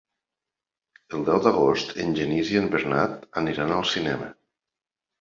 [1.17, 4.35] El deu d'agost en Genís i en Bernat aniran al cinema.